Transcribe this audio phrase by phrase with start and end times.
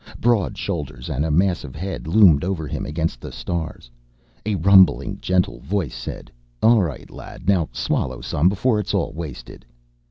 [0.19, 3.91] Broad shoulders and a massive head loomed over him against the stars.
[4.47, 6.31] A rumbling, gentle voice said:
[6.63, 9.63] "All right, lad, now swallow some before it's all wasted."